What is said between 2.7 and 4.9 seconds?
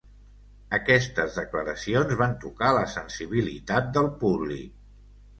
la sensibilitat del públic.